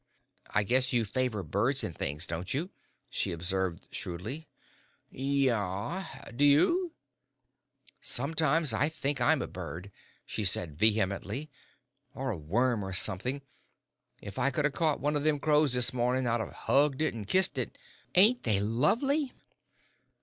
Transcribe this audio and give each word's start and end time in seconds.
"I 0.49 0.63
guess 0.63 0.91
you 0.91 1.05
favour 1.05 1.43
birds 1.43 1.83
an' 1.83 1.93
things, 1.93 2.25
don't 2.25 2.55
you?" 2.55 2.71
she 3.11 3.31
observed, 3.31 3.87
shrewdly. 3.91 4.47
"Yaw 5.11 6.25
do 6.35 6.43
you?" 6.43 6.93
"Sometimes 8.01 8.73
I 8.73 8.89
think 8.89 9.21
I'm 9.21 9.43
a 9.43 9.47
bird," 9.47 9.91
she 10.25 10.43
said, 10.43 10.75
vehemently, 10.75 11.51
"or 12.15 12.31
a 12.31 12.35
worm 12.39 12.83
or 12.83 12.93
somethin'. 12.93 13.43
If 14.19 14.39
I 14.39 14.49
could 14.49 14.65
'a' 14.65 14.71
caught 14.71 14.99
one 14.99 15.15
o' 15.15 15.19
them 15.19 15.37
crows 15.39 15.73
this 15.73 15.93
mornin' 15.93 16.25
I'd 16.25 16.41
'a' 16.41 16.47
hugged 16.49 17.03
it 17.03 17.13
an' 17.13 17.25
kissed 17.25 17.59
it. 17.59 17.77
Ain't 18.15 18.41
they 18.41 18.59
lovely?" 18.59 19.33